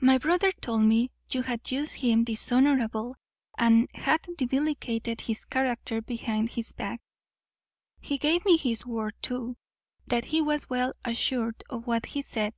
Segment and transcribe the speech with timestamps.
[0.00, 3.14] My brother told me you had used him dishonourably,
[3.58, 7.00] and had divellicated his character behind his back.
[8.00, 9.56] He gave me his word, too,
[10.06, 12.54] that he was well assured of what he said.